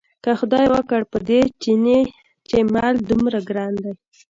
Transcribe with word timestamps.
که 0.23 0.31
خدای 0.39 0.65
وکړ 0.73 1.01
په 1.11 1.17
دې 1.29 1.41
چیني 1.61 1.99
چې 2.49 2.57
مال 2.73 2.95
دومره 3.09 3.39
ګران 3.49 3.73
دی. 3.83 3.91